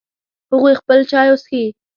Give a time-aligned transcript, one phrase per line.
[0.51, 1.63] هغوی خپل چای څښي